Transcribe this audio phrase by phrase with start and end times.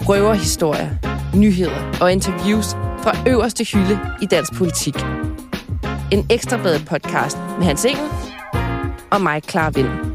[0.00, 0.90] Røverhistorier,
[1.36, 2.70] nyheder og interviews
[3.02, 4.94] fra øverste hylde i dansk politik.
[6.12, 8.08] En ekstrabladet podcast med Hans Engel
[9.10, 10.13] og mig, Clara Vind.